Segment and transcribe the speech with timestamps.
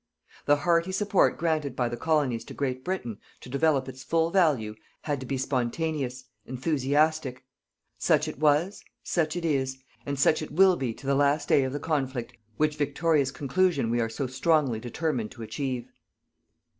[0.47, 4.73] The hearty support granted by the colonies to Great Britain, to develop its full value,
[5.01, 7.45] had to be spontaneous, enthusiastic.
[7.99, 11.63] Such it was, such it is, and such it will be to the last day
[11.63, 15.87] of the conflict which victorious conclusion we are so strongly determined to achieve.